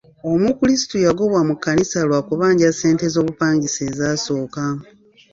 [0.31, 4.63] Omukulisitu yagobwa mu kkanisa lwa kubanja ssente z'obupangisa ezasooka.